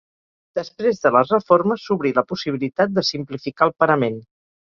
[0.59, 4.19] Després de les reformes, s'obrí la possibilitat de simplificar el parament.